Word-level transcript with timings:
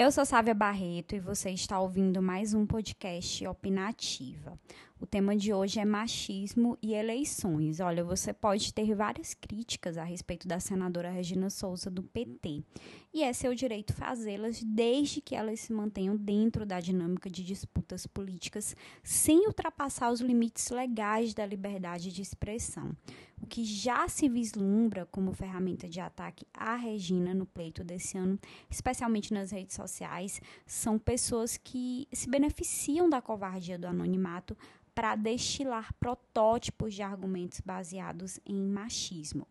Eu 0.00 0.12
sou 0.12 0.24
Sávia 0.24 0.54
Barreto 0.54 1.16
e 1.16 1.18
você 1.18 1.50
está 1.50 1.80
ouvindo 1.80 2.22
mais 2.22 2.54
um 2.54 2.64
podcast 2.64 3.44
Opinativa. 3.48 4.56
O 5.00 5.06
tema 5.06 5.36
de 5.36 5.54
hoje 5.54 5.78
é 5.78 5.84
machismo 5.84 6.76
e 6.82 6.92
eleições. 6.92 7.78
Olha, 7.78 8.02
você 8.02 8.32
pode 8.32 8.74
ter 8.74 8.96
várias 8.96 9.32
críticas 9.32 9.96
a 9.96 10.02
respeito 10.02 10.48
da 10.48 10.58
senadora 10.58 11.08
Regina 11.08 11.48
Souza 11.50 11.88
do 11.88 12.02
PT, 12.02 12.64
e 13.14 13.22
é 13.22 13.32
seu 13.32 13.54
direito 13.54 13.92
fazê-las 13.92 14.60
desde 14.62 15.20
que 15.20 15.36
elas 15.36 15.60
se 15.60 15.72
mantenham 15.72 16.16
dentro 16.16 16.66
da 16.66 16.80
dinâmica 16.80 17.30
de 17.30 17.44
disputas 17.44 18.08
políticas, 18.08 18.74
sem 19.04 19.46
ultrapassar 19.46 20.10
os 20.10 20.20
limites 20.20 20.68
legais 20.70 21.32
da 21.32 21.46
liberdade 21.46 22.12
de 22.12 22.20
expressão. 22.20 22.92
O 23.40 23.46
que 23.46 23.64
já 23.64 24.08
se 24.08 24.28
vislumbra 24.28 25.06
como 25.06 25.32
ferramenta 25.32 25.88
de 25.88 26.00
ataque 26.00 26.44
à 26.52 26.74
Regina 26.74 27.32
no 27.32 27.46
pleito 27.46 27.84
desse 27.84 28.18
ano, 28.18 28.36
especialmente 28.68 29.32
nas 29.32 29.52
redes 29.52 29.76
sociais, 29.76 30.40
são 30.66 30.98
pessoas 30.98 31.56
que 31.56 32.08
se 32.12 32.28
beneficiam 32.28 33.08
da 33.08 33.22
covardia 33.22 33.78
do 33.78 33.86
anonimato 33.86 34.56
para 34.98 35.14
destilar 35.14 35.94
protótipos 36.00 36.92
de 36.92 37.02
argumentos 37.02 37.60
baseados 37.60 38.40
em 38.44 38.60
machismo. 38.60 39.46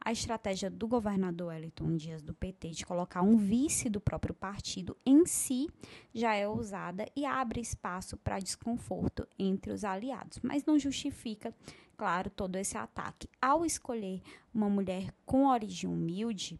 A 0.00 0.10
estratégia 0.10 0.68
do 0.68 0.88
governador 0.88 1.50
Wellington 1.50 1.94
Dias 1.94 2.20
do 2.20 2.34
PT 2.34 2.70
de 2.70 2.84
colocar 2.84 3.22
um 3.22 3.36
vice 3.36 3.88
do 3.88 4.00
próprio 4.00 4.34
partido 4.34 4.96
em 5.06 5.24
si 5.24 5.68
já 6.12 6.34
é 6.34 6.48
usada 6.48 7.06
e 7.14 7.24
abre 7.24 7.60
espaço 7.60 8.16
para 8.16 8.40
desconforto 8.40 9.24
entre 9.38 9.70
os 9.70 9.84
aliados, 9.84 10.40
mas 10.42 10.64
não 10.64 10.76
justifica, 10.76 11.54
claro, 11.96 12.28
todo 12.28 12.56
esse 12.56 12.76
ataque. 12.76 13.28
Ao 13.40 13.64
escolher 13.64 14.20
uma 14.52 14.68
mulher 14.68 15.14
com 15.24 15.46
origem 15.46 15.88
humilde, 15.88 16.58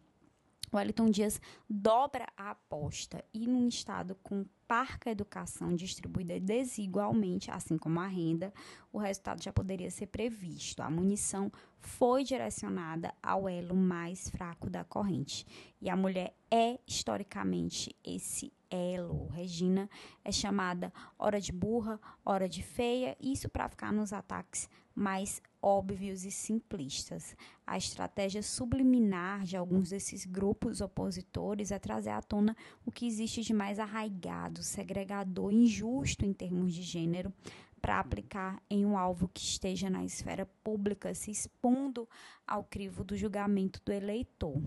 Wellington 0.73 1.09
Dias 1.09 1.41
dobra 1.69 2.27
a 2.37 2.51
aposta 2.51 3.23
e 3.33 3.47
num 3.47 3.67
estado 3.67 4.15
com 4.23 4.45
parca 4.67 5.09
educação 5.09 5.75
distribuída 5.75 6.39
desigualmente, 6.39 7.49
assim 7.49 7.77
como 7.77 7.99
a 7.99 8.05
renda, 8.07 8.53
o 8.93 8.99
resultado 8.99 9.43
já 9.43 9.51
poderia 9.51 9.89
ser 9.89 10.07
previsto. 10.07 10.81
A 10.81 10.89
munição 10.91 11.51
foi 11.79 12.23
direcionada 12.23 13.13
ao 13.21 13.49
elo 13.49 13.75
mais 13.75 14.29
fraco 14.29 14.69
da 14.69 14.83
corrente. 14.83 15.45
E 15.81 15.89
a 15.89 15.95
mulher 15.95 16.35
é 16.51 16.79
historicamente 16.85 17.95
esse 18.03 18.53
elo. 18.69 19.27
Regina 19.27 19.89
é 20.23 20.31
chamada 20.31 20.93
hora 21.17 21.39
de 21.39 21.51
burra, 21.51 21.99
hora 22.23 22.47
de 22.47 22.63
feia, 22.63 23.17
isso 23.19 23.49
para 23.49 23.69
ficar 23.69 23.91
nos 23.91 24.13
ataques 24.13 24.69
mais 24.95 25.41
óbvios 25.61 26.25
e 26.25 26.31
simplistas. 26.31 27.35
A 27.65 27.77
estratégia 27.77 28.43
subliminar 28.43 29.43
de 29.43 29.55
alguns 29.55 29.89
desses 29.89 30.25
grupos 30.25 30.81
opositores 30.81 31.71
é 31.71 31.79
trazer 31.79 32.09
à 32.09 32.21
tona 32.21 32.55
o 32.85 32.91
que 32.91 33.07
existe 33.07 33.41
de 33.41 33.53
mais 33.53 33.79
arraigado, 33.79 34.61
segregador, 34.61 35.53
injusto 35.53 36.25
em 36.25 36.33
termos 36.33 36.73
de 36.73 36.81
gênero, 36.81 37.33
para 37.79 37.99
aplicar 37.99 38.61
em 38.69 38.85
um 38.85 38.97
alvo 38.97 39.29
que 39.29 39.41
esteja 39.41 39.89
na 39.89 40.03
esfera 40.03 40.45
pública, 40.63 41.13
se 41.13 41.31
expondo 41.31 42.07
ao 42.45 42.63
crivo 42.63 43.03
do 43.03 43.15
julgamento 43.15 43.81
do 43.85 43.93
eleitor. 43.93 44.61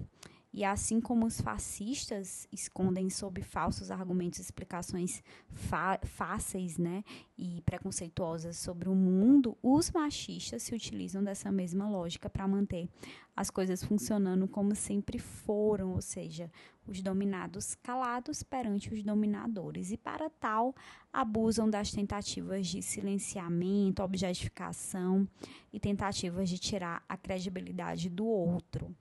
E 0.55 0.65
assim 0.65 1.01
como 1.01 1.25
os 1.25 1.41
fascistas 1.41 2.47
escondem 2.53 3.09
sob 3.09 3.41
falsos 3.41 3.91
argumentos 3.91 4.39
explicações 4.39 5.23
fáceis 6.05 6.77
né, 6.77 7.03
e 7.39 7.63
preconceituosas 7.63 8.59
sobre 8.59 8.87
o 8.91 8.95
mundo, 8.95 9.57
os 9.63 9.91
machistas 9.91 10.63
se 10.63 10.75
utilizam 10.75 11.25
dessa 11.25 11.51
mesma 11.51 11.89
lógica 11.89 12.29
para 12.29 12.47
manter 12.47 12.87
as 13.35 13.49
coisas 13.49 13.83
funcionando 13.83 14.47
como 14.47 14.75
sempre 14.75 15.19
foram, 15.19 15.93
ou 15.93 16.03
seja, 16.03 16.53
os 16.87 17.01
dominados 17.01 17.75
calados 17.77 18.43
perante 18.43 18.93
os 18.93 19.03
dominadores. 19.03 19.91
E 19.91 19.97
para 19.97 20.29
tal, 20.29 20.75
abusam 21.11 21.71
das 21.71 21.91
tentativas 21.91 22.67
de 22.67 22.83
silenciamento, 22.83 24.03
objetificação 24.03 25.27
e 25.73 25.81
tentativas 25.81 26.51
de 26.51 26.59
tirar 26.59 27.03
a 27.09 27.17
credibilidade 27.17 28.11
do 28.11 28.27
outro 28.27 28.95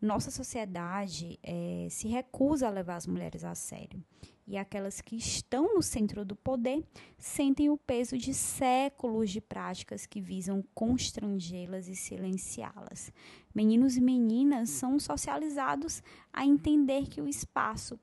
nossa 0.00 0.30
sociedade 0.30 1.38
é, 1.42 1.88
se 1.90 2.08
recusa 2.08 2.66
a 2.66 2.70
levar 2.70 2.96
as 2.96 3.06
mulheres 3.06 3.44
a 3.44 3.54
sério. 3.54 4.02
E 4.46 4.56
aquelas 4.56 5.02
que 5.02 5.14
estão 5.14 5.74
no 5.74 5.82
centro 5.82 6.24
do 6.24 6.34
poder 6.34 6.82
sentem 7.18 7.68
o 7.68 7.76
peso 7.76 8.16
de 8.16 8.32
séculos 8.32 9.28
de 9.30 9.42
práticas 9.42 10.06
que 10.06 10.22
visam 10.22 10.64
constrangê-las 10.74 11.86
e 11.86 11.94
silenciá-las. 11.94 13.12
Meninos 13.54 13.96
e 13.98 14.00
meninas 14.00 14.70
são 14.70 14.98
socializados 14.98 16.02
a 16.32 16.46
entender 16.46 17.08
que 17.08 17.20
o 17.20 17.28
espaço 17.28 17.98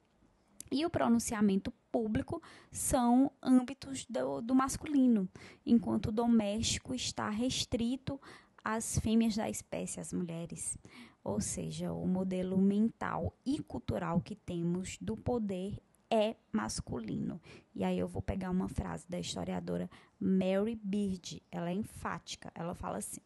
e 0.71 0.85
o 0.85 0.89
pronunciamento 0.89 1.71
público 1.91 2.41
são 2.71 3.31
âmbitos 3.41 4.05
do, 4.05 4.41
do 4.41 4.53
masculino, 4.53 5.29
enquanto 5.65 6.07
o 6.07 6.11
doméstico 6.11 6.93
está 6.93 7.29
restrito 7.29 8.19
às 8.65 8.97
fêmeas 8.97 9.35
da 9.35 9.47
espécie, 9.47 9.99
às 9.99 10.11
mulheres. 10.11 10.75
Ou 11.23 11.39
seja, 11.39 11.93
o 11.93 12.07
modelo 12.07 12.57
mental 12.57 13.31
e 13.45 13.61
cultural 13.61 14.19
que 14.19 14.35
temos 14.35 14.97
do 14.99 15.15
poder 15.15 15.79
é 16.09 16.35
masculino. 16.51 17.39
E 17.75 17.83
aí 17.83 17.99
eu 17.99 18.07
vou 18.07 18.21
pegar 18.21 18.49
uma 18.49 18.67
frase 18.67 19.07
da 19.07 19.19
historiadora 19.19 19.89
Mary 20.19 20.79
Beard, 20.83 21.41
ela 21.51 21.69
é 21.69 21.73
enfática, 21.73 22.51
ela 22.55 22.73
fala 22.73 22.97
assim: 22.97 23.21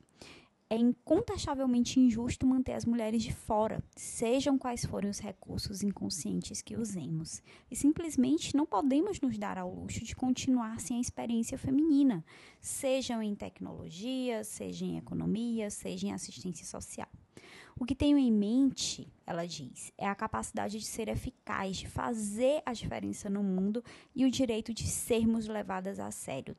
é 0.70 0.78
incontestavelmente 0.78 2.00
injusto 2.00 2.46
manter 2.46 2.74
as 2.74 2.86
mulheres 2.86 3.24
de 3.24 3.34
fora, 3.34 3.84
sejam 3.96 4.56
quais 4.56 4.86
forem 4.86 5.10
os 5.10 5.18
recursos 5.18 5.82
inconscientes 5.82 6.62
que 6.62 6.76
usemos. 6.76 7.42
E 7.72 7.76
simplesmente 7.76 8.56
não 8.56 8.68
podemos 8.68 9.20
nos 9.20 9.36
dar 9.38 9.58
ao 9.58 9.74
luxo 9.74 10.04
de 10.04 10.16
continuar 10.16 10.80
sem 10.80 10.98
a 10.98 11.02
experiência 11.02 11.58
feminina, 11.58 12.24
sejam 12.62 13.22
em 13.24 13.34
tecnologia, 13.34 14.44
seja 14.44 14.86
em 14.86 14.98
economia, 14.98 15.72
seja 15.72 16.06
em 16.06 16.14
assistência 16.14 16.66
social. 16.66 17.10
O 17.80 17.86
que 17.86 17.96
tenho 17.96 18.18
em 18.18 18.32
mente, 18.32 19.12
ela 19.26 19.48
diz, 19.48 19.92
é 19.98 20.06
a 20.06 20.14
capacidade 20.14 20.78
de 20.78 20.86
ser 20.86 21.08
eficaz, 21.08 21.78
de 21.78 21.88
fazer 21.88 22.62
a 22.64 22.74
diferença 22.74 23.30
no 23.30 23.42
mundo 23.42 23.84
e 24.14 24.26
o 24.26 24.30
direito 24.30 24.72
de 24.74 24.86
sermos 24.86 25.48
levadas 25.48 25.98
a 25.98 26.12
sério, 26.12 26.56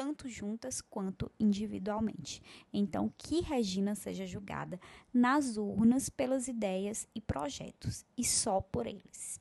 tanto 0.00 0.30
juntas 0.30 0.80
quanto 0.80 1.30
individualmente. 1.38 2.42
Então, 2.72 3.12
que 3.18 3.42
Regina 3.42 3.94
seja 3.94 4.24
julgada 4.24 4.80
nas 5.12 5.58
urnas 5.58 6.08
pelas 6.08 6.48
ideias 6.48 7.06
e 7.14 7.20
projetos, 7.20 8.06
e 8.16 8.24
só 8.24 8.62
por 8.62 8.86
eles. 8.86 9.38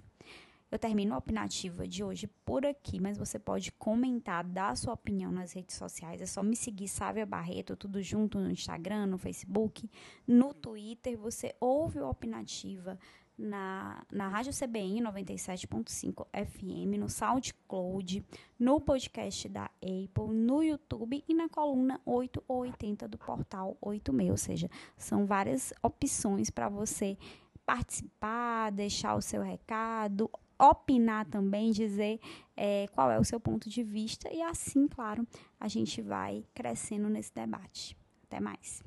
Eu 0.70 0.78
termino 0.78 1.16
a 1.16 1.18
opinativa 1.18 1.88
de 1.88 2.04
hoje 2.04 2.28
por 2.44 2.66
aqui, 2.66 3.00
mas 3.00 3.18
você 3.18 3.40
pode 3.40 3.72
comentar, 3.72 4.44
dar 4.44 4.76
sua 4.76 4.96
opinião 4.96 5.32
nas 5.32 5.54
redes 5.54 5.78
sociais. 5.78 6.22
É 6.22 6.26
só 6.26 6.44
me 6.44 6.58
seguir, 6.58 6.90
Sávia 6.90 7.26
Barreto, 7.26 7.78
tudo 7.78 8.02
junto 8.04 8.38
no 8.38 8.52
Instagram, 8.52 9.06
no 9.06 9.18
Facebook, 9.18 9.90
no 10.28 10.54
Twitter. 10.54 11.18
Você 11.18 11.56
ouve 11.62 12.00
a 12.00 12.10
opinativa 12.10 13.00
na, 13.40 14.04
na 14.12 14.28
Rádio 14.28 14.52
CBN 14.54 15.02
97.5 15.02 16.28
FM, 16.34 17.00
no 17.00 17.10
SoundCloud, 17.10 18.26
no 18.60 18.82
podcast 18.82 19.48
da 19.48 19.66
Apple, 19.82 20.34
no 20.34 20.62
YouTube 20.62 21.24
e 21.28 21.34
na 21.34 21.48
coluna 21.48 22.02
8 22.06 22.44
ou 22.48 22.60
80 22.60 23.08
do 23.08 23.18
portal 23.18 23.78
86. 23.82 24.30
Ou 24.30 24.38
seja, 24.38 24.70
são 24.98 25.26
várias 25.26 25.74
opções 25.82 26.50
para 26.50 26.68
você 26.68 27.18
participar, 27.66 28.72
deixar 28.72 29.16
o 29.16 29.22
seu 29.22 29.42
recado, 29.42 30.30
opinar 30.60 31.26
também, 31.26 31.72
dizer 31.72 32.20
é, 32.58 32.88
qual 32.94 33.10
é 33.10 33.18
o 33.18 33.24
seu 33.24 33.40
ponto 33.40 33.70
de 33.70 33.82
vista, 33.82 34.30
e 34.34 34.42
assim, 34.42 34.88
claro, 34.88 35.26
a 35.60 35.68
gente 35.68 36.02
vai 36.02 36.44
crescendo 36.54 37.08
nesse 37.10 37.34
debate. 37.34 37.96
Até 38.24 38.40
mais. 38.40 38.84